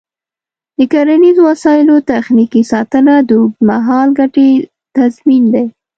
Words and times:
د 0.77 0.79
کرنیزو 0.91 1.41
وسایلو 1.49 1.95
تخنیکي 2.11 2.61
ساتنه 2.71 3.13
د 3.27 3.29
اوږدمهاله 3.41 4.13
ګټې 4.17 4.49
تضمین 4.97 5.43
دی. 5.53 5.65